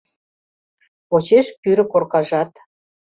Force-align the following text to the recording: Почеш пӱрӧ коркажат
Почеш 1.07 1.45
пӱрӧ 1.61 1.83
коркажат 1.91 2.51